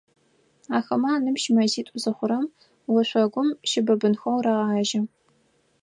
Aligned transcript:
Ахэмэ 0.77 1.09
аныбжь 1.15 1.47
мэзитӏу 1.55 1.97
зыхъурэм, 2.03 2.45
ошъогум 2.99 3.49
щыбыбынхэу 3.69 4.39
рагъажьэ. 4.45 5.01